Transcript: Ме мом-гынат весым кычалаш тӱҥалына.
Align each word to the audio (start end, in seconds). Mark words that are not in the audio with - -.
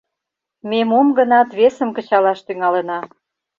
Ме 0.69 0.79
мом-гынат 0.89 1.49
весым 1.59 1.89
кычалаш 1.97 2.39
тӱҥалына. 2.45 2.99